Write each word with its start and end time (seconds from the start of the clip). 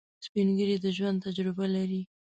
سپین 0.25 0.47
ږیری 0.57 0.77
د 0.81 0.85
ژوند 0.97 1.17
تجربه 1.25 1.65
لري 1.75 2.01